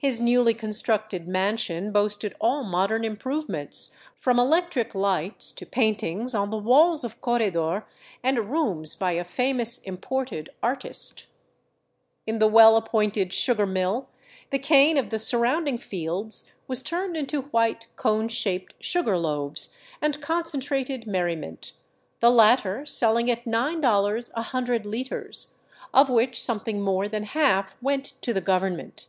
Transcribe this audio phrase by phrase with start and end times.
[0.00, 6.50] His newly constructed mansion boasted all mod ern improvements, from electric lights to paintings on
[6.50, 7.84] the walls of corredor
[8.22, 11.26] and rooms "by a famous imported artist."
[12.28, 14.08] In the well 414 THE CITY OF THE SUN appointed sugar mill
[14.50, 20.20] the cane of the surroundmg fields was turned into white, cone shaped sugar loaves and
[20.22, 21.72] concentrated merriment,
[22.20, 25.56] the latter selling at $9 a hundred liters,
[25.92, 29.08] of which something more than half went to the government.